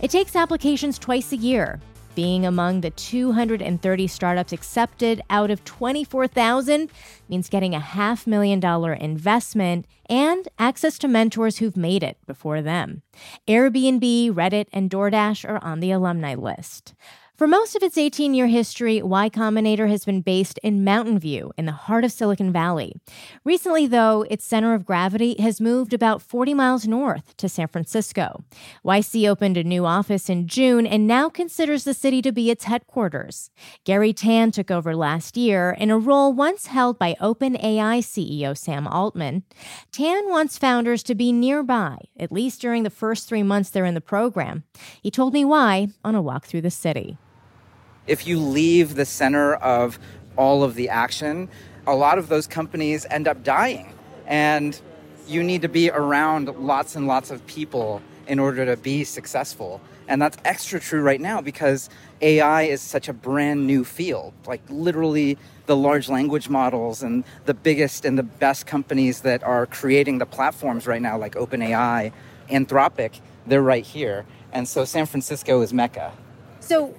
It 0.00 0.10
takes 0.10 0.34
applications 0.34 0.98
twice 0.98 1.30
a 1.30 1.36
year. 1.36 1.78
Being 2.16 2.44
among 2.44 2.80
the 2.80 2.90
230 2.90 4.06
startups 4.08 4.52
accepted 4.52 5.22
out 5.30 5.52
of 5.52 5.64
24,000 5.64 6.90
means 7.28 7.48
getting 7.48 7.72
a 7.72 7.78
half 7.78 8.26
million 8.26 8.58
dollar 8.58 8.92
investment 8.92 9.86
and 10.06 10.48
access 10.58 10.98
to 10.98 11.08
mentors 11.08 11.58
who've 11.58 11.76
made 11.76 12.02
it 12.02 12.16
before 12.26 12.62
them. 12.62 13.02
Airbnb, 13.46 14.32
Reddit, 14.32 14.66
and 14.72 14.90
DoorDash 14.90 15.48
are 15.48 15.62
on 15.62 15.78
the 15.78 15.92
alumni 15.92 16.34
list. 16.34 16.94
For 17.36 17.48
most 17.48 17.74
of 17.74 17.82
its 17.82 17.98
18 17.98 18.32
year 18.32 18.46
history, 18.46 19.02
Y 19.02 19.28
Combinator 19.28 19.88
has 19.88 20.04
been 20.04 20.20
based 20.20 20.60
in 20.62 20.84
Mountain 20.84 21.18
View 21.18 21.52
in 21.58 21.66
the 21.66 21.72
heart 21.72 22.04
of 22.04 22.12
Silicon 22.12 22.52
Valley. 22.52 22.94
Recently, 23.42 23.88
though, 23.88 24.24
its 24.30 24.44
center 24.44 24.72
of 24.72 24.86
gravity 24.86 25.34
has 25.40 25.60
moved 25.60 25.92
about 25.92 26.22
40 26.22 26.54
miles 26.54 26.86
north 26.86 27.36
to 27.38 27.48
San 27.48 27.66
Francisco. 27.66 28.44
YC 28.84 29.28
opened 29.28 29.56
a 29.56 29.64
new 29.64 29.84
office 29.84 30.30
in 30.30 30.46
June 30.46 30.86
and 30.86 31.08
now 31.08 31.28
considers 31.28 31.82
the 31.82 31.92
city 31.92 32.22
to 32.22 32.30
be 32.30 32.52
its 32.52 32.64
headquarters. 32.64 33.50
Garry 33.82 34.12
Tan 34.12 34.52
took 34.52 34.70
over 34.70 34.94
last 34.94 35.36
year 35.36 35.72
in 35.72 35.90
a 35.90 35.98
role 35.98 36.32
once 36.32 36.66
held 36.66 37.00
by 37.00 37.16
OpenAI 37.20 37.98
CEO 37.98 38.56
Sam 38.56 38.86
Altman. 38.86 39.42
Tan 39.90 40.28
wants 40.28 40.56
founders 40.56 41.02
to 41.02 41.16
be 41.16 41.32
nearby, 41.32 41.98
at 42.16 42.30
least 42.30 42.60
during 42.60 42.84
the 42.84 42.90
first 42.90 43.28
three 43.28 43.42
months 43.42 43.70
they're 43.70 43.84
in 43.84 43.94
the 43.94 44.00
program. 44.00 44.62
He 45.02 45.10
told 45.10 45.32
me 45.32 45.44
why 45.44 45.88
on 46.04 46.14
a 46.14 46.22
walk 46.22 46.46
through 46.46 46.62
the 46.62 46.70
city 46.70 47.18
if 48.06 48.26
you 48.26 48.38
leave 48.38 48.94
the 48.94 49.04
center 49.04 49.54
of 49.54 49.98
all 50.36 50.62
of 50.62 50.74
the 50.74 50.88
action, 50.88 51.48
a 51.86 51.94
lot 51.94 52.18
of 52.18 52.28
those 52.28 52.46
companies 52.46 53.06
end 53.10 53.28
up 53.28 53.42
dying. 53.42 53.92
And 54.26 54.78
you 55.26 55.42
need 55.42 55.62
to 55.62 55.68
be 55.68 55.90
around 55.90 56.48
lots 56.58 56.96
and 56.96 57.06
lots 57.06 57.30
of 57.30 57.46
people 57.46 58.02
in 58.26 58.38
order 58.38 58.64
to 58.66 58.76
be 58.76 59.04
successful. 59.04 59.80
And 60.06 60.20
that's 60.20 60.36
extra 60.44 60.80
true 60.80 61.00
right 61.00 61.20
now 61.20 61.40
because 61.40 61.88
AI 62.20 62.62
is 62.62 62.82
such 62.82 63.08
a 63.08 63.12
brand 63.12 63.66
new 63.66 63.84
field. 63.84 64.34
Like, 64.46 64.60
literally, 64.68 65.38
the 65.66 65.76
large 65.76 66.10
language 66.10 66.48
models 66.48 67.02
and 67.02 67.24
the 67.46 67.54
biggest 67.54 68.04
and 68.04 68.18
the 68.18 68.22
best 68.22 68.66
companies 68.66 69.22
that 69.22 69.42
are 69.42 69.66
creating 69.66 70.18
the 70.18 70.26
platforms 70.26 70.86
right 70.86 71.00
now, 71.00 71.16
like 71.16 71.34
OpenAI, 71.36 72.12
Anthropic, 72.50 73.20
they're 73.46 73.62
right 73.62 73.84
here. 73.84 74.26
And 74.52 74.68
so 74.68 74.84
San 74.84 75.06
Francisco 75.06 75.62
is 75.62 75.72
Mecca. 75.72 76.12
So, 76.60 76.94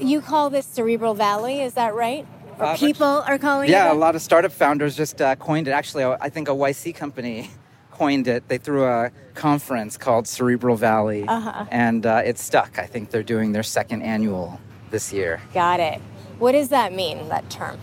you 0.00 0.20
call 0.20 0.50
this 0.50 0.66
Cerebral 0.66 1.14
Valley, 1.14 1.60
is 1.60 1.74
that 1.74 1.94
right? 1.94 2.26
Or 2.58 2.66
uh, 2.66 2.76
people 2.76 3.06
are 3.06 3.38
calling 3.38 3.68
yeah, 3.68 3.84
it? 3.84 3.88
Yeah, 3.88 3.92
a 3.92 3.94
lot 3.94 4.14
of 4.14 4.22
startup 4.22 4.52
founders 4.52 4.96
just 4.96 5.20
uh, 5.20 5.36
coined 5.36 5.68
it. 5.68 5.72
Actually, 5.72 6.04
I 6.04 6.28
think 6.28 6.48
a 6.48 6.52
YC 6.52 6.94
company 6.94 7.50
coined 7.90 8.28
it. 8.28 8.48
They 8.48 8.58
threw 8.58 8.84
a 8.84 9.10
conference 9.34 9.96
called 9.96 10.28
Cerebral 10.28 10.76
Valley, 10.76 11.24
uh-huh. 11.26 11.66
and 11.70 12.06
uh, 12.06 12.22
it 12.24 12.38
stuck. 12.38 12.78
I 12.78 12.86
think 12.86 13.10
they're 13.10 13.22
doing 13.22 13.52
their 13.52 13.62
second 13.62 14.02
annual 14.02 14.60
this 14.90 15.12
year. 15.12 15.40
Got 15.52 15.80
it. 15.80 16.00
What 16.38 16.52
does 16.52 16.68
that 16.68 16.92
mean, 16.92 17.28
that 17.28 17.48
term? 17.50 17.78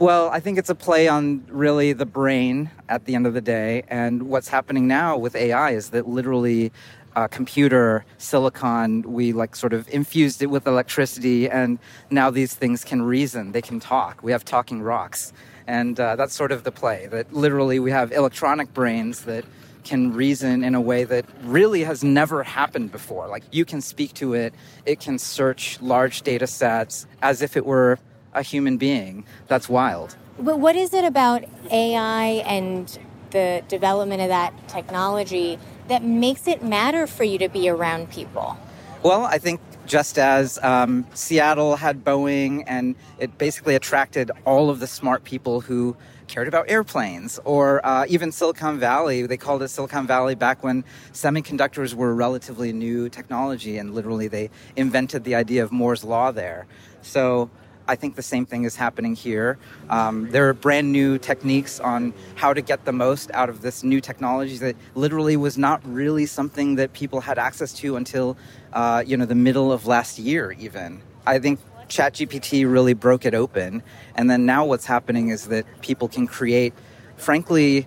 Well, 0.00 0.28
I 0.30 0.40
think 0.40 0.58
it's 0.58 0.70
a 0.70 0.74
play 0.74 1.06
on 1.06 1.44
really 1.48 1.92
the 1.92 2.06
brain 2.06 2.70
at 2.88 3.04
the 3.04 3.14
end 3.14 3.26
of 3.26 3.34
the 3.34 3.40
day. 3.40 3.84
And 3.86 4.24
what's 4.24 4.48
happening 4.48 4.88
now 4.88 5.16
with 5.16 5.36
AI 5.36 5.70
is 5.70 5.90
that 5.90 6.08
literally 6.08 6.72
uh, 7.16 7.28
computer 7.28 8.04
silicon 8.18 9.02
we 9.02 9.32
like 9.32 9.54
sort 9.56 9.72
of 9.72 9.88
infused 9.88 10.42
it 10.42 10.46
with 10.46 10.66
electricity 10.66 11.48
and 11.48 11.78
now 12.10 12.30
these 12.30 12.54
things 12.54 12.84
can 12.84 13.02
reason. 13.02 13.52
They 13.52 13.62
can 13.62 13.80
talk. 13.80 14.22
We 14.22 14.32
have 14.32 14.44
talking 14.44 14.82
rocks. 14.82 15.32
And 15.66 15.98
uh, 15.98 16.16
that's 16.16 16.34
sort 16.34 16.52
of 16.52 16.64
the 16.64 16.72
play 16.72 17.06
that 17.10 17.32
literally 17.32 17.78
we 17.78 17.90
have 17.90 18.12
electronic 18.12 18.74
brains 18.74 19.22
that 19.22 19.44
can 19.84 20.12
reason 20.12 20.64
in 20.64 20.74
a 20.74 20.80
way 20.80 21.04
that 21.04 21.26
really 21.42 21.84
has 21.84 22.02
never 22.02 22.42
happened 22.42 22.90
before. 22.90 23.28
Like 23.28 23.44
you 23.50 23.64
can 23.64 23.80
speak 23.80 24.14
to 24.14 24.34
it. 24.34 24.54
It 24.86 25.00
can 25.00 25.18
search 25.18 25.80
large 25.80 26.22
data 26.22 26.46
sets 26.46 27.06
as 27.22 27.42
if 27.42 27.56
it 27.56 27.64
were 27.64 27.98
a 28.32 28.42
human 28.42 28.76
being. 28.76 29.24
That's 29.46 29.68
wild. 29.68 30.16
But 30.38 30.58
what 30.58 30.74
is 30.74 30.92
it 30.92 31.04
about 31.04 31.44
ai 31.70 32.42
and 32.46 32.98
the 33.30 33.62
development 33.68 34.22
of 34.22 34.28
that 34.28 34.52
technology 34.68 35.58
that 35.88 36.02
makes 36.02 36.46
it 36.46 36.62
matter 36.62 37.06
for 37.06 37.24
you 37.24 37.38
to 37.38 37.48
be 37.48 37.68
around 37.68 38.10
people? 38.10 38.56
Well, 39.02 39.24
I 39.24 39.38
think 39.38 39.60
just 39.86 40.18
as 40.18 40.58
um, 40.62 41.06
Seattle 41.12 41.76
had 41.76 42.04
Boeing 42.04 42.64
and 42.66 42.94
it 43.18 43.36
basically 43.36 43.74
attracted 43.74 44.30
all 44.46 44.70
of 44.70 44.80
the 44.80 44.86
smart 44.86 45.24
people 45.24 45.60
who 45.60 45.94
cared 46.26 46.48
about 46.48 46.70
airplanes, 46.70 47.38
or 47.44 47.84
uh, 47.84 48.06
even 48.08 48.32
Silicon 48.32 48.78
Valley. 48.78 49.26
They 49.26 49.36
called 49.36 49.62
it 49.62 49.68
Silicon 49.68 50.06
Valley 50.06 50.34
back 50.34 50.62
when 50.62 50.84
semiconductors 51.12 51.94
were 51.94 52.14
relatively 52.14 52.72
new 52.72 53.08
technology, 53.08 53.78
and 53.78 53.94
literally 53.94 54.28
they 54.28 54.50
invented 54.76 55.24
the 55.24 55.34
idea 55.34 55.62
of 55.62 55.70
Moore's 55.70 56.02
Law 56.02 56.30
there. 56.30 56.66
So 57.02 57.50
I 57.86 57.96
think 57.96 58.16
the 58.16 58.22
same 58.22 58.46
thing 58.46 58.64
is 58.64 58.76
happening 58.76 59.14
here. 59.14 59.58
Um, 59.90 60.30
there 60.30 60.48
are 60.48 60.54
brand 60.54 60.90
new 60.90 61.18
techniques 61.18 61.80
on 61.80 62.14
how 62.34 62.54
to 62.54 62.62
get 62.62 62.84
the 62.84 62.92
most 62.92 63.30
out 63.32 63.48
of 63.48 63.60
this 63.60 63.84
new 63.84 64.00
technology 64.00 64.56
that 64.58 64.76
literally 64.94 65.36
was 65.36 65.58
not 65.58 65.82
really 65.84 66.26
something 66.26 66.76
that 66.76 66.92
people 66.94 67.20
had 67.20 67.38
access 67.38 67.72
to 67.74 67.96
until 67.96 68.36
uh, 68.72 69.02
you 69.06 69.16
know 69.16 69.26
the 69.26 69.34
middle 69.34 69.70
of 69.72 69.86
last 69.86 70.18
year. 70.18 70.52
Even 70.52 71.02
I 71.26 71.38
think 71.38 71.60
ChatGPT 71.88 72.70
really 72.70 72.94
broke 72.94 73.26
it 73.26 73.34
open, 73.34 73.82
and 74.14 74.30
then 74.30 74.46
now 74.46 74.64
what's 74.64 74.86
happening 74.86 75.28
is 75.28 75.48
that 75.48 75.66
people 75.82 76.08
can 76.08 76.26
create, 76.26 76.72
frankly, 77.16 77.86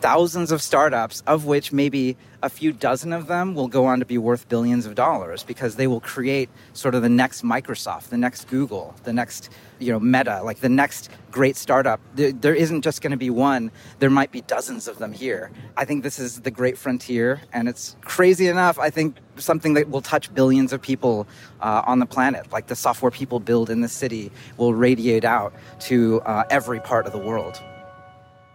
thousands 0.00 0.50
of 0.50 0.62
startups, 0.62 1.22
of 1.26 1.44
which 1.44 1.72
maybe 1.72 2.16
a 2.42 2.48
few 2.48 2.72
dozen 2.72 3.12
of 3.12 3.26
them 3.26 3.54
will 3.54 3.66
go 3.66 3.86
on 3.86 3.98
to 3.98 4.06
be 4.06 4.16
worth 4.16 4.48
billions 4.48 4.86
of 4.86 4.94
dollars 4.94 5.42
because 5.42 5.74
they 5.74 5.86
will 5.86 6.00
create 6.00 6.48
sort 6.72 6.94
of 6.94 7.02
the 7.02 7.08
next 7.08 7.42
Microsoft, 7.42 8.10
the 8.10 8.16
next 8.16 8.46
Google, 8.48 8.94
the 9.04 9.12
next 9.12 9.50
you 9.80 9.92
know 9.92 9.98
Meta, 9.98 10.42
like 10.42 10.60
the 10.60 10.68
next 10.68 11.10
great 11.32 11.56
startup. 11.56 12.00
There, 12.14 12.32
there 12.32 12.54
isn't 12.54 12.82
just 12.82 13.02
going 13.02 13.10
to 13.10 13.16
be 13.16 13.30
one. 13.30 13.72
There 13.98 14.10
might 14.10 14.30
be 14.30 14.42
dozens 14.42 14.86
of 14.86 14.98
them 14.98 15.12
here. 15.12 15.50
I 15.76 15.84
think 15.84 16.04
this 16.04 16.18
is 16.18 16.40
the 16.40 16.50
great 16.50 16.78
frontier, 16.78 17.40
and 17.52 17.68
it's 17.68 17.96
crazy 18.02 18.46
enough. 18.46 18.78
I 18.78 18.90
think 18.90 19.16
something 19.36 19.74
that 19.74 19.90
will 19.90 20.02
touch 20.02 20.32
billions 20.32 20.72
of 20.72 20.80
people 20.80 21.26
uh, 21.60 21.82
on 21.86 21.98
the 21.98 22.06
planet, 22.06 22.52
like 22.52 22.68
the 22.68 22.76
software 22.76 23.10
people 23.10 23.40
build 23.40 23.68
in 23.68 23.80
the 23.80 23.88
city, 23.88 24.30
will 24.56 24.74
radiate 24.74 25.24
out 25.24 25.52
to 25.80 26.20
uh, 26.20 26.44
every 26.50 26.80
part 26.80 27.06
of 27.06 27.12
the 27.12 27.18
world. 27.18 27.60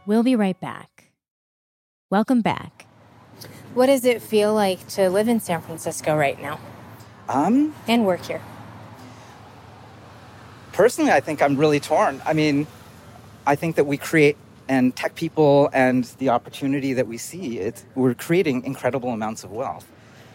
We'll 0.05 0.23
be 0.23 0.35
right 0.35 0.59
back. 0.59 1.11
Welcome 2.09 2.41
back. 2.41 2.85
What 3.73 3.87
does 3.87 4.05
it 4.05 4.21
feel 4.21 4.53
like 4.53 4.87
to 4.89 5.09
live 5.09 5.27
in 5.27 5.39
San 5.39 5.61
Francisco 5.61 6.15
right 6.15 6.39
now? 6.39 6.59
Um, 7.27 7.73
and 7.87 8.05
work 8.05 8.21
here. 8.21 8.41
Personally, 10.73 11.11
I 11.11 11.19
think 11.19 11.41
I'm 11.41 11.57
really 11.57 11.79
torn. 11.79 12.21
I 12.23 12.33
mean, 12.33 12.67
I 13.47 13.55
think 13.55 13.75
that 13.77 13.85
we 13.85 13.97
create 13.97 14.37
and 14.67 14.95
tech 14.95 15.15
people 15.15 15.69
and 15.73 16.05
the 16.19 16.29
opportunity 16.29 16.93
that 16.93 17.07
we 17.07 17.17
see, 17.17 17.59
it's, 17.59 17.83
we're 17.95 18.13
creating 18.13 18.63
incredible 18.63 19.09
amounts 19.09 19.43
of 19.43 19.51
wealth. 19.51 19.89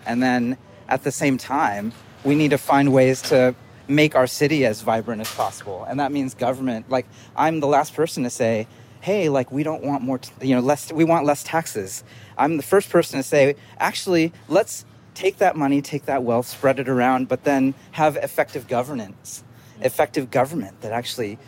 And 0.05 0.23
then 0.23 0.59
at 0.89 1.05
the 1.05 1.13
same 1.13 1.39
time, 1.39 1.93
we 2.25 2.35
need 2.35 2.51
to 2.51 2.59
find 2.59 2.93
ways 2.93 3.23
to 3.23 3.55
make 3.87 4.15
our 4.15 4.27
city 4.27 4.67
as 4.67 4.83
vibrant 4.83 5.21
as 5.21 5.33
possible. 5.33 5.85
And 5.89 6.01
that 6.01 6.13
means 6.13 6.35
government. 6.35 6.91
Like, 6.91 7.07
I'm 7.37 7.61
the 7.61 7.69
last 7.69 7.95
person 7.95 8.25
to 8.25 8.31
say, 8.31 8.67
hey, 9.01 9.29
like 9.29 9.51
we 9.53 9.63
don't 9.63 9.83
want 9.83 10.03
more, 10.03 10.19
t- 10.19 10.33
you 10.47 10.55
know, 10.55 10.61
less, 10.61 10.93
we 10.93 11.05
want 11.05 11.25
less 11.25 11.43
taxes. 11.43 12.05
I'm 12.37 12.57
the 12.57 12.63
first 12.63 12.91
person 12.91 13.19
to 13.19 13.23
say, 13.23 13.57
actually, 13.79 14.33
let's 14.49 14.85
take 15.15 15.39
that 15.39 15.57
money, 15.57 15.83
take 15.83 16.07
that 16.07 16.23
wealth, 16.23 16.47
spread 16.47 16.79
it 16.79 16.89
around, 16.89 17.29
but 17.29 17.45
then 17.45 17.75
have 17.93 18.17
effective 18.17 18.69
governance, 18.69 19.43
effective 19.81 20.31
government 20.31 20.81
that 20.81 20.93
actually 20.93 21.39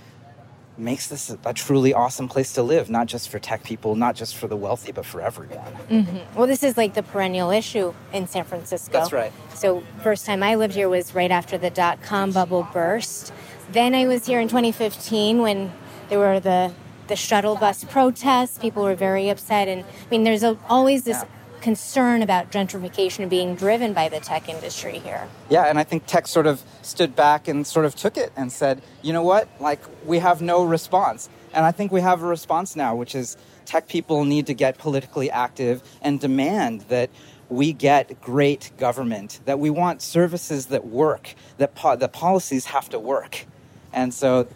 makes 0.77 1.09
this 1.09 1.35
a, 1.45 1.53
truly 1.53 1.93
awesome 1.93 2.27
place 2.27 2.55
to 2.55 2.63
live, 2.63 2.89
not 2.91 3.07
just 3.07 3.29
for 3.29 3.39
tech 3.39 3.63
people, 3.63 3.95
not 3.95 4.17
just 4.17 4.37
for 4.37 4.49
the 4.49 4.57
wealthy, 4.57 4.93
but 4.93 5.05
for 5.05 5.21
everyone. 5.21 5.73
Mm-hmm. 5.91 6.37
Well, 6.37 6.47
this 6.47 6.63
is 6.63 6.77
like 6.77 6.95
the 6.95 7.03
perennial 7.03 7.51
issue 7.51 7.93
in 8.13 8.27
San 8.27 8.45
Francisco. 8.45 8.93
That's 8.93 9.13
right. 9.13 9.33
So, 9.55 9.85
first 10.03 10.27
time 10.27 10.43
I 10.43 10.55
lived 10.55 10.75
here 10.75 10.89
was 10.89 11.15
right 11.15 11.31
after 11.31 11.59
the 11.59 11.71
dot 11.71 12.03
com 12.03 12.33
bubble 12.33 12.67
burst. 12.73 13.33
Then 13.73 13.95
I 13.95 14.07
was 14.07 14.27
here 14.27 14.41
in 14.41 14.49
2015 14.49 15.43
when 15.43 15.73
there 16.09 16.19
were 16.19 16.41
the 16.41 16.73
the 17.11 17.17
shuttle 17.17 17.57
bus 17.57 17.85
protests. 17.85 18.57
People 18.57 18.85
were 18.85 18.95
very 18.95 19.29
upset. 19.29 19.69
And 19.69 19.85
I 19.85 20.11
mean, 20.11 20.25
there's 20.25 20.43
a, 20.43 20.57
always 20.69 21.05
this 21.05 21.23
concern 21.61 22.23
about 22.23 22.51
gentrification 22.51 23.29
being 23.29 23.55
driven 23.55 23.93
by 23.93 24.09
the 24.09 24.19
tech 24.21 24.49
industry 24.49 24.99
here. 24.99 25.29
Yeah, 25.51 25.65
and 25.65 25.79
I 25.79 25.85
think 25.85 26.07
tech 26.07 26.27
sort 26.27 26.47
of 26.47 26.63
stood 26.81 27.15
back 27.15 27.49
and 27.49 27.67
sort 27.67 27.85
of 27.85 27.95
took 27.95 28.17
it 28.17 28.33
and 28.35 28.51
said, 28.51 28.81
you 29.03 29.13
know 29.13 29.23
what, 29.23 29.47
like 29.61 29.81
we 30.07 30.21
have 30.21 30.41
no 30.41 30.65
response. 30.65 31.29
And 31.53 31.67
I 31.67 31.73
think 31.73 31.93
we 31.93 32.01
have 32.01 32.23
a 32.23 32.27
response 32.27 32.77
now, 32.77 32.95
which 32.95 33.15
is 33.15 33.37
tech 33.67 33.89
people 33.89 34.25
need 34.25 34.47
to 34.47 34.55
get 34.55 34.79
politically 34.79 35.31
active 35.31 35.83
and 36.01 36.19
demand 36.19 36.83
that 36.83 37.11
we 37.51 37.73
get 37.73 38.21
great 38.21 38.71
government, 38.79 39.41
that 39.45 39.59
we 39.59 39.69
want 39.69 40.01
services 40.01 40.67
that 40.67 40.87
work, 40.87 41.35
that 41.59 41.75
po- 41.75 41.97
the 41.97 42.09
policies 42.09 42.67
have 42.67 42.89
to 42.91 42.99
work. 42.99 43.45
And 43.93 44.15
so 44.15 44.47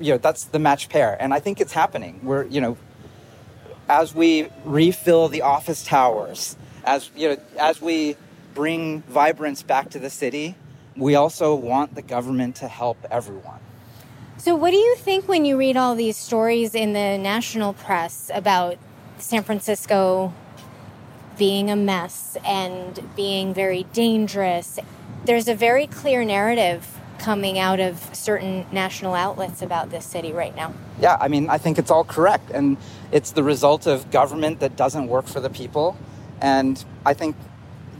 you 0.00 0.12
know 0.12 0.18
that's 0.18 0.44
the 0.44 0.58
match 0.58 0.88
pair. 0.88 1.16
And 1.20 1.34
i 1.34 1.40
think 1.40 1.60
it's 1.60 1.72
happening. 1.72 2.20
We're 2.22 2.44
you 2.44 2.60
know 2.60 2.76
as 3.88 4.14
we 4.14 4.48
refill 4.64 5.28
the 5.28 5.42
office 5.42 5.84
towers 5.84 6.56
as 6.84 7.10
you 7.14 7.28
know 7.28 7.36
as 7.58 7.80
we 7.80 8.16
bring 8.54 9.02
vibrance 9.02 9.62
back 9.62 9.90
to 9.90 9.98
the 9.98 10.10
city 10.10 10.54
we 10.96 11.14
also 11.14 11.54
want 11.54 11.94
the 11.94 12.02
government 12.02 12.56
to 12.56 12.68
help 12.68 12.96
everyone. 13.10 13.58
So 14.38 14.54
what 14.54 14.70
do 14.70 14.76
you 14.76 14.94
think 14.96 15.26
when 15.26 15.44
you 15.44 15.56
read 15.56 15.76
all 15.76 15.94
these 15.94 16.16
stories 16.16 16.74
in 16.74 16.92
the 16.92 17.18
national 17.18 17.72
press 17.72 18.30
about 18.34 18.76
san 19.18 19.42
francisco 19.42 20.32
being 21.38 21.70
a 21.70 21.76
mess 21.76 22.36
and 22.44 23.00
being 23.16 23.54
very 23.54 23.84
dangerous 23.92 24.78
there's 25.24 25.48
a 25.48 25.54
very 25.54 25.86
clear 25.86 26.24
narrative 26.24 27.00
coming 27.18 27.58
out 27.58 27.80
of 27.80 27.98
certain 28.14 28.66
national 28.72 29.14
outlets 29.14 29.62
about 29.62 29.90
this 29.90 30.04
city 30.04 30.32
right 30.32 30.54
now. 30.54 30.72
Yeah, 31.00 31.16
I 31.20 31.28
mean, 31.28 31.48
I 31.48 31.58
think 31.58 31.78
it's 31.78 31.90
all 31.90 32.04
correct. 32.04 32.50
And 32.50 32.76
it's 33.12 33.32
the 33.32 33.42
result 33.42 33.86
of 33.86 34.10
government 34.10 34.60
that 34.60 34.76
doesn't 34.76 35.08
work 35.08 35.26
for 35.26 35.40
the 35.40 35.50
people. 35.50 35.96
And 36.40 36.84
I 37.06 37.14
think 37.14 37.36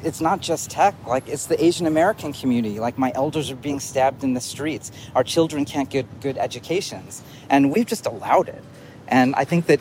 it's 0.02 0.20
not 0.20 0.40
just 0.40 0.70
tech, 0.70 0.94
like, 1.06 1.28
it's 1.28 1.46
the 1.46 1.62
Asian 1.64 1.86
American 1.86 2.32
community. 2.32 2.78
Like, 2.78 2.98
my 2.98 3.10
elders 3.14 3.50
are 3.50 3.56
being 3.56 3.80
stabbed 3.80 4.22
in 4.22 4.34
the 4.34 4.40
streets. 4.40 4.92
Our 5.14 5.24
children 5.24 5.64
can't 5.64 5.88
get 5.88 6.20
good 6.20 6.36
educations. 6.36 7.22
And 7.48 7.72
we've 7.72 7.86
just 7.86 8.06
allowed 8.06 8.48
it. 8.48 8.62
And 9.08 9.34
I 9.34 9.44
think 9.44 9.66
that, 9.66 9.80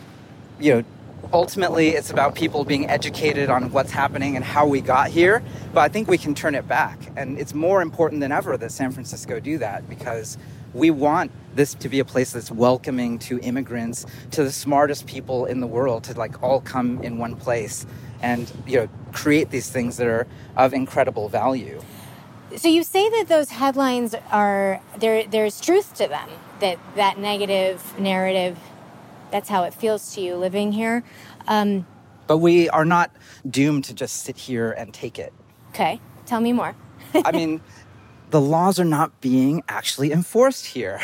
you 0.59 0.75
know, 0.75 0.83
ultimately 1.33 1.89
it's 1.89 2.11
about 2.11 2.35
people 2.35 2.63
being 2.63 2.87
educated 2.89 3.49
on 3.49 3.71
what's 3.71 3.91
happening 3.91 4.35
and 4.35 4.45
how 4.45 4.67
we 4.67 4.79
got 4.79 5.09
here 5.09 5.43
but 5.73 5.81
i 5.81 5.89
think 5.89 6.07
we 6.07 6.17
can 6.17 6.35
turn 6.35 6.55
it 6.55 6.67
back. 6.67 6.99
And 7.15 7.39
it's 7.39 7.53
more 7.53 7.81
important 7.81 8.21
than 8.21 8.31
ever 8.31 8.55
that 8.55 8.71
san 8.71 8.91
francisco 8.91 9.39
do 9.39 9.57
that 9.57 9.89
because 9.89 10.37
we 10.73 10.89
want 10.91 11.31
this 11.55 11.73
to 11.75 11.89
be 11.89 11.99
a 11.99 12.05
place 12.05 12.31
that's 12.31 12.51
welcoming 12.51 13.19
to 13.19 13.39
immigrants 13.39 14.05
to 14.31 14.43
the 14.43 14.51
smartest 14.51 15.05
people 15.07 15.45
in 15.45 15.59
the 15.59 15.67
world 15.67 16.03
to 16.05 16.13
like 16.13 16.41
all 16.41 16.61
come 16.61 17.01
in 17.01 17.17
one 17.17 17.35
place 17.35 17.85
and 18.21 18.51
you 18.65 18.77
know 18.77 18.89
create 19.11 19.49
these 19.49 19.69
things 19.69 19.97
that 19.97 20.07
are 20.07 20.27
of 20.55 20.73
incredible 20.73 21.29
value. 21.29 21.81
So 22.55 22.67
you 22.67 22.83
say 22.83 23.09
that 23.09 23.27
those 23.27 23.49
headlines 23.49 24.15
are 24.31 24.81
there 24.97 25.25
there's 25.25 25.59
truth 25.59 25.95
to 25.95 26.07
them 26.07 26.29
that 26.59 26.77
that 26.95 27.17
negative 27.17 27.99
narrative 27.99 28.57
that's 29.33 29.49
how 29.49 29.63
it 29.63 29.73
feels 29.73 30.13
to 30.13 30.21
you 30.21 30.35
living 30.35 30.71
here. 30.71 31.03
Um, 31.47 31.87
but 32.27 32.37
we 32.37 32.69
are 32.69 32.85
not 32.85 33.11
doomed 33.49 33.83
to 33.85 33.93
just 33.95 34.23
sit 34.23 34.37
here 34.37 34.71
and 34.71 34.93
take 34.93 35.17
it. 35.17 35.33
Okay, 35.69 35.99
tell 36.27 36.39
me 36.39 36.53
more. 36.53 36.75
I 37.15 37.31
mean, 37.31 37.59
the 38.29 38.39
laws 38.39 38.79
are 38.79 38.85
not 38.85 39.21
being 39.21 39.63
actually 39.67 40.11
enforced 40.11 40.67
here. 40.67 41.01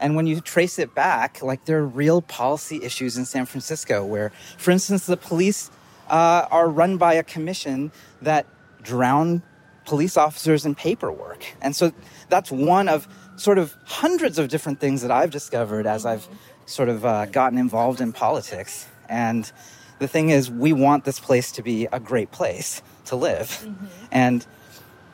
And 0.00 0.16
when 0.16 0.26
you 0.26 0.40
trace 0.40 0.80
it 0.80 0.92
back, 0.96 1.40
like 1.40 1.64
there 1.66 1.78
are 1.78 1.86
real 1.86 2.20
policy 2.20 2.82
issues 2.82 3.16
in 3.16 3.24
San 3.24 3.46
Francisco 3.46 4.04
where, 4.04 4.32
for 4.58 4.72
instance, 4.72 5.06
the 5.06 5.16
police 5.16 5.70
uh, 6.10 6.48
are 6.50 6.68
run 6.68 6.96
by 6.96 7.14
a 7.14 7.22
commission 7.22 7.92
that 8.22 8.44
drown 8.82 9.40
police 9.84 10.16
officers 10.16 10.66
in 10.66 10.74
paperwork. 10.74 11.46
And 11.60 11.76
so 11.76 11.92
that's 12.28 12.50
one 12.50 12.88
of 12.88 13.06
sort 13.36 13.58
of 13.58 13.76
hundreds 13.84 14.38
of 14.38 14.48
different 14.48 14.80
things 14.80 15.02
that 15.02 15.10
I've 15.10 15.30
discovered 15.30 15.86
as 15.86 16.04
I've 16.04 16.28
sort 16.66 16.88
of 16.88 17.04
uh, 17.04 17.26
gotten 17.26 17.58
involved 17.58 18.00
in 18.00 18.12
politics. 18.12 18.86
And 19.08 19.50
the 19.98 20.08
thing 20.08 20.30
is, 20.30 20.50
we 20.50 20.72
want 20.72 21.04
this 21.04 21.20
place 21.20 21.52
to 21.52 21.62
be 21.62 21.86
a 21.92 22.00
great 22.00 22.30
place 22.30 22.82
to 23.06 23.16
live. 23.16 23.48
Mm-hmm. 23.48 23.86
And, 24.10 24.46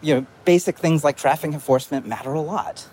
you 0.00 0.14
know, 0.14 0.26
basic 0.44 0.78
things 0.78 1.04
like 1.04 1.16
traffic 1.16 1.52
enforcement 1.52 2.06
matter 2.06 2.32
a 2.32 2.40
lot. 2.40 2.86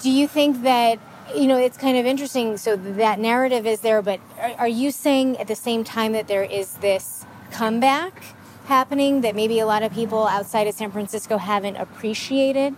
Do 0.00 0.10
you 0.10 0.26
think 0.28 0.62
that, 0.62 0.98
you 1.34 1.46
know, 1.46 1.56
it's 1.56 1.76
kind 1.76 1.96
of 1.96 2.06
interesting. 2.06 2.56
So 2.56 2.76
that 2.76 3.18
narrative 3.18 3.66
is 3.66 3.80
there, 3.80 4.02
but 4.02 4.20
are, 4.40 4.52
are 4.60 4.68
you 4.68 4.90
saying 4.90 5.36
at 5.38 5.46
the 5.46 5.56
same 5.56 5.84
time 5.84 6.12
that 6.12 6.26
there 6.28 6.44
is 6.44 6.74
this 6.74 7.24
comeback 7.52 8.22
happening 8.66 9.20
that 9.22 9.34
maybe 9.34 9.58
a 9.58 9.66
lot 9.66 9.82
of 9.82 9.92
people 9.92 10.26
outside 10.26 10.66
of 10.66 10.74
San 10.74 10.90
Francisco 10.90 11.38
haven't 11.38 11.76
appreciated? 11.76 12.74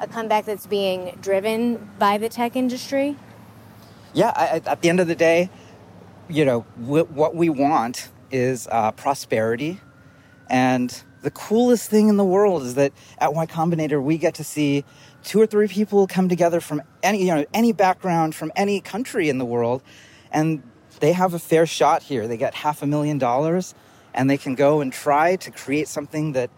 A 0.00 0.06
comeback 0.06 0.44
that's 0.44 0.66
being 0.66 1.16
driven 1.20 1.90
by 1.98 2.18
the 2.18 2.28
tech 2.28 2.56
industry? 2.56 3.16
Yeah, 4.14 4.32
I, 4.34 4.62
at 4.64 4.80
the 4.80 4.88
end 4.88 5.00
of 5.00 5.08
the 5.08 5.14
day, 5.14 5.50
you 6.28 6.44
know, 6.44 6.60
what 6.78 7.34
we 7.34 7.50
want 7.50 8.08
is 8.30 8.66
uh, 8.70 8.92
prosperity. 8.92 9.80
And 10.48 11.02
the 11.22 11.30
coolest 11.30 11.90
thing 11.90 12.08
in 12.08 12.16
the 12.16 12.24
world 12.24 12.62
is 12.62 12.74
that 12.76 12.92
at 13.18 13.34
Y 13.34 13.46
Combinator, 13.46 14.02
we 14.02 14.18
get 14.18 14.34
to 14.34 14.44
see 14.44 14.84
two 15.22 15.40
or 15.40 15.46
three 15.46 15.68
people 15.68 16.06
come 16.06 16.28
together 16.28 16.60
from 16.60 16.82
any, 17.02 17.20
you 17.20 17.34
know, 17.34 17.44
any 17.52 17.72
background, 17.72 18.34
from 18.34 18.52
any 18.56 18.80
country 18.80 19.28
in 19.28 19.38
the 19.38 19.44
world, 19.44 19.82
and 20.30 20.62
they 21.00 21.12
have 21.12 21.34
a 21.34 21.38
fair 21.38 21.66
shot 21.66 22.02
here. 22.02 22.28
They 22.28 22.36
get 22.36 22.54
half 22.54 22.82
a 22.82 22.86
million 22.86 23.18
dollars, 23.18 23.74
and 24.12 24.28
they 24.30 24.36
can 24.36 24.54
go 24.54 24.80
and 24.80 24.92
try 24.92 25.36
to 25.36 25.50
create 25.50 25.88
something 25.88 26.32
that, 26.32 26.50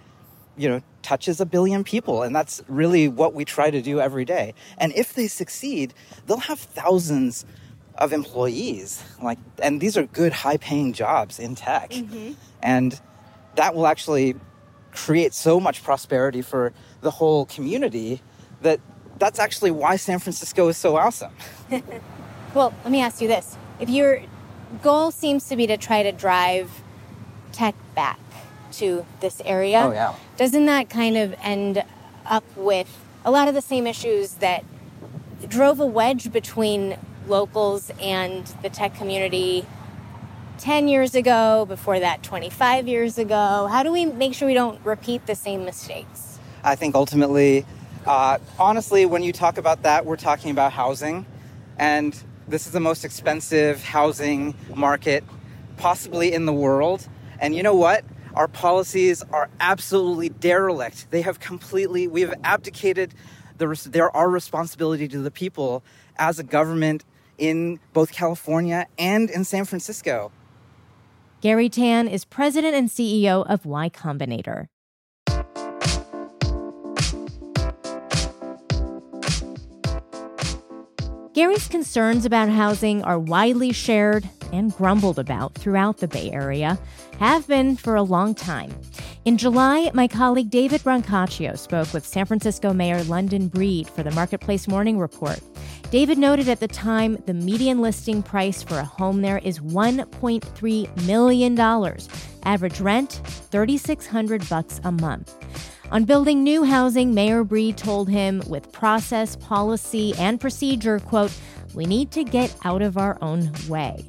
you 0.56 0.68
know, 0.68 0.82
touches 1.02 1.40
a 1.40 1.46
billion 1.46 1.84
people. 1.84 2.22
And 2.22 2.34
that's 2.34 2.62
really 2.68 3.08
what 3.08 3.34
we 3.34 3.44
try 3.44 3.70
to 3.70 3.80
do 3.82 4.00
every 4.00 4.24
day. 4.24 4.54
And 4.78 4.92
if 4.94 5.14
they 5.14 5.28
succeed, 5.28 5.94
they'll 6.26 6.38
have 6.38 6.58
thousands 6.58 7.44
of 7.96 8.12
employees. 8.12 9.02
Like, 9.22 9.38
and 9.62 9.80
these 9.80 9.96
are 9.96 10.04
good, 10.06 10.32
high 10.32 10.56
paying 10.56 10.92
jobs 10.92 11.38
in 11.38 11.54
tech. 11.54 11.90
Mm-hmm. 11.90 12.32
And 12.62 13.00
that 13.54 13.74
will 13.74 13.86
actually 13.86 14.34
create 14.92 15.34
so 15.34 15.60
much 15.60 15.82
prosperity 15.82 16.42
for 16.42 16.72
the 17.02 17.10
whole 17.10 17.46
community 17.46 18.22
that 18.62 18.80
that's 19.18 19.38
actually 19.38 19.70
why 19.70 19.96
San 19.96 20.18
Francisco 20.18 20.68
is 20.68 20.76
so 20.76 20.96
awesome. 20.96 21.32
well, 22.54 22.74
let 22.82 22.90
me 22.90 23.00
ask 23.00 23.20
you 23.20 23.28
this. 23.28 23.56
If 23.80 23.88
you're 23.88 24.22
goal 24.82 25.10
seems 25.10 25.48
to 25.48 25.56
be 25.56 25.66
to 25.66 25.76
try 25.76 26.02
to 26.02 26.12
drive 26.12 26.70
tech 27.52 27.74
back 27.94 28.18
to 28.72 29.04
this 29.20 29.40
area. 29.44 29.82
Oh, 29.84 29.92
yeah. 29.92 30.14
Doesn't 30.36 30.66
that 30.66 30.90
kind 30.90 31.16
of 31.16 31.34
end 31.42 31.82
up 32.26 32.44
with 32.56 32.88
a 33.24 33.30
lot 33.30 33.48
of 33.48 33.54
the 33.54 33.62
same 33.62 33.86
issues 33.86 34.34
that 34.34 34.64
drove 35.48 35.80
a 35.80 35.86
wedge 35.86 36.32
between 36.32 36.98
locals 37.26 37.90
and 38.00 38.46
the 38.62 38.68
tech 38.68 38.94
community 38.94 39.66
10 40.58 40.88
years 40.88 41.14
ago, 41.14 41.66
before 41.66 42.00
that 42.00 42.22
25 42.22 42.88
years 42.88 43.18
ago? 43.18 43.68
How 43.70 43.82
do 43.82 43.92
we 43.92 44.06
make 44.06 44.34
sure 44.34 44.48
we 44.48 44.54
don't 44.54 44.84
repeat 44.84 45.26
the 45.26 45.34
same 45.34 45.64
mistakes? 45.64 46.38
I 46.64 46.76
think 46.76 46.94
ultimately, 46.94 47.64
uh, 48.06 48.38
honestly, 48.58 49.06
when 49.06 49.22
you 49.22 49.32
talk 49.32 49.58
about 49.58 49.82
that, 49.82 50.06
we're 50.06 50.16
talking 50.16 50.50
about 50.50 50.72
housing. 50.72 51.26
And 51.78 52.16
this 52.48 52.66
is 52.66 52.72
the 52.72 52.80
most 52.80 53.04
expensive 53.04 53.82
housing 53.84 54.54
market 54.74 55.24
possibly 55.76 56.32
in 56.32 56.46
the 56.46 56.52
world. 56.52 57.06
And 57.38 57.54
you 57.54 57.62
know 57.62 57.74
what? 57.74 58.04
Our 58.36 58.48
policies 58.48 59.22
are 59.32 59.48
absolutely 59.60 60.28
derelict. 60.28 61.10
They 61.10 61.22
have 61.22 61.40
completely, 61.40 62.06
we 62.06 62.20
have 62.20 62.34
abdicated 62.44 63.14
the, 63.56 64.10
our 64.12 64.28
responsibility 64.28 65.08
to 65.08 65.20
the 65.20 65.30
people 65.30 65.82
as 66.16 66.38
a 66.38 66.42
government 66.42 67.02
in 67.38 67.80
both 67.94 68.12
California 68.12 68.86
and 68.98 69.30
in 69.30 69.44
San 69.44 69.64
Francisco. 69.64 70.30
Garry 71.40 71.70
Tan 71.70 72.08
is 72.08 72.26
president 72.26 72.74
and 72.74 72.90
CEO 72.90 73.46
of 73.48 73.64
Y 73.64 73.88
Combinator. 73.88 74.66
Garry's 81.32 81.68
concerns 81.68 82.26
about 82.26 82.50
housing 82.50 83.02
are 83.02 83.18
widely 83.18 83.72
shared 83.72 84.28
and 84.52 84.74
grumbled 84.76 85.18
about 85.18 85.54
throughout 85.54 85.98
the 85.98 86.08
Bay 86.08 86.30
Area, 86.30 86.78
have 87.18 87.46
been 87.46 87.76
for 87.76 87.94
a 87.94 88.02
long 88.02 88.34
time. 88.34 88.74
In 89.24 89.36
July, 89.36 89.90
my 89.92 90.06
colleague 90.06 90.50
David 90.50 90.82
Brancaccio 90.82 91.58
spoke 91.58 91.92
with 91.92 92.06
San 92.06 92.26
Francisco 92.26 92.72
Mayor 92.72 93.02
London 93.04 93.48
Breed 93.48 93.88
for 93.88 94.02
the 94.02 94.12
Marketplace 94.12 94.68
Morning 94.68 94.98
Report. 94.98 95.40
David 95.90 96.18
noted 96.18 96.48
at 96.48 96.60
the 96.60 96.68
time 96.68 97.16
the 97.26 97.34
median 97.34 97.80
listing 97.80 98.22
price 98.22 98.62
for 98.62 98.78
a 98.78 98.84
home 98.84 99.22
there 99.22 99.38
is 99.38 99.60
$1.3 99.60 101.06
million. 101.06 101.58
Average 102.44 102.80
rent, 102.80 103.20
3600 103.24 104.48
bucks 104.48 104.80
a 104.84 104.92
month. 104.92 105.34
On 105.92 106.04
building 106.04 106.42
new 106.42 106.64
housing, 106.64 107.14
Mayor 107.14 107.44
Breed 107.44 107.76
told 107.76 108.08
him 108.08 108.42
with 108.48 108.72
process, 108.72 109.36
policy, 109.36 110.14
and 110.18 110.40
procedure, 110.40 110.98
quote, 110.98 111.32
we 111.74 111.84
need 111.84 112.10
to 112.12 112.24
get 112.24 112.54
out 112.64 112.82
of 112.82 112.96
our 112.96 113.18
own 113.22 113.52
way. 113.68 114.04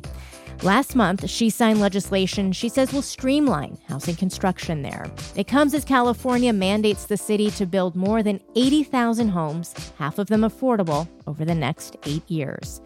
Last 0.64 0.96
month, 0.96 1.30
she 1.30 1.52
signed 1.52 1.80
legislation 1.80 2.52
she 2.52 2.68
says 2.68 2.92
will 2.92 3.04
streamline 3.04 3.78
housing 3.88 4.16
construction 4.16 4.82
there. 4.82 5.06
It 5.36 5.48
comes 5.48 5.76
as 5.76 5.86
California 5.86 6.52
mandates 6.52 7.06
the 7.06 7.16
city 7.16 7.52
to 7.52 7.68
build 7.68 7.96
more 7.96 8.24
than 8.24 8.42
80,000 8.56 9.30
homes, 9.30 9.76
half 10.00 10.18
of 10.18 10.28
them 10.28 10.42
affordable, 10.42 11.08
over 11.28 11.46
the 11.46 11.54
next 11.54 11.96
eight 12.08 12.28
years. 12.28 12.82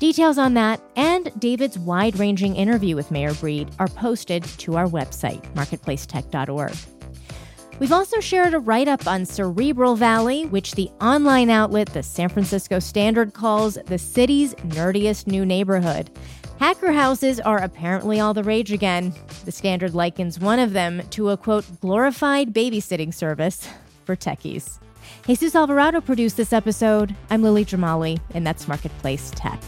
Details 0.00 0.36
on 0.36 0.52
that 0.54 0.82
and 0.96 1.32
David's 1.40 1.78
wide 1.78 2.18
ranging 2.18 2.56
interview 2.56 2.94
with 2.94 3.10
Mayor 3.10 3.32
Breed 3.34 3.70
are 3.78 3.88
posted 3.88 4.44
to 4.58 4.76
our 4.76 4.86
website, 4.86 5.42
marketplacetech.org. 5.54 6.74
We've 7.80 7.90
also 7.90 8.20
shared 8.20 8.54
a 8.54 8.60
write 8.60 8.86
up 8.86 9.06
on 9.06 9.24
Cerebral 9.24 9.96
Valley, 9.96 10.44
which 10.46 10.72
the 10.72 10.90
online 11.00 11.50
outlet, 11.50 11.88
the 11.92 12.02
San 12.02 12.28
Francisco 12.28 12.78
Standard, 12.78 13.32
calls 13.32 13.78
the 13.86 13.98
city's 13.98 14.54
nerdiest 14.56 15.26
new 15.26 15.44
neighborhood. 15.44 16.10
Hacker 16.58 16.92
houses 16.92 17.40
are 17.40 17.58
apparently 17.58 18.20
all 18.20 18.32
the 18.32 18.44
rage 18.44 18.72
again. 18.72 19.12
The 19.44 19.52
Standard 19.52 19.94
likens 19.94 20.38
one 20.38 20.58
of 20.58 20.72
them 20.72 21.02
to 21.10 21.30
a 21.30 21.36
quote, 21.36 21.66
glorified 21.80 22.54
babysitting 22.54 23.12
service 23.12 23.68
for 24.04 24.14
techies. 24.14 24.78
Jesus 25.26 25.54
Alvarado 25.54 26.00
produced 26.00 26.36
this 26.36 26.52
episode. 26.52 27.14
I'm 27.28 27.42
Lily 27.42 27.64
Jamali, 27.64 28.20
and 28.34 28.46
that's 28.46 28.68
Marketplace 28.68 29.32
Tech. 29.34 29.60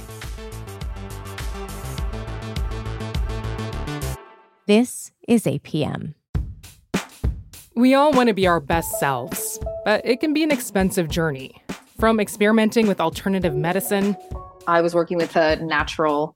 This 4.67 5.11
is 5.29 5.45
APM. 5.45 6.15
We 7.75 7.95
all 7.95 8.13
want 8.13 8.29
to 8.29 8.35
be 8.35 8.47
our 8.47 8.61
best 8.61 8.99
selves, 8.99 9.59
but 9.85 10.01
it 10.05 10.21
can 10.21 10.33
be 10.33 10.43
an 10.43 10.53
expensive 10.53 11.09
journey. 11.09 11.61
From 11.99 12.21
experimenting 12.21 12.87
with 12.87 13.01
alternative 13.01 13.55
medicine, 13.55 14.17
I 14.67 14.81
was 14.81 14.95
working 14.95 15.17
with 15.17 15.37
a 15.37 15.57
natural, 15.57 16.36